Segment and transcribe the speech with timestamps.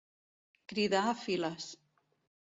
[0.71, 1.67] Cridar a files.